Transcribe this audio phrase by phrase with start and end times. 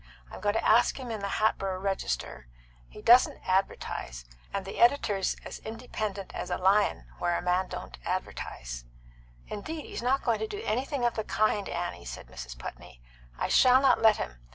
[0.31, 2.47] I'm going to ask him in the Hatboro' Register
[2.89, 7.99] he doesn't advertise, and the editor's as independent as a lion where a man don't
[8.03, 8.83] advertise"
[9.47, 12.57] "Indeed he's not going to do anything of the kind, Annie," said Mrs.
[12.57, 12.99] Putney.
[13.37, 14.39] "I shall not let him.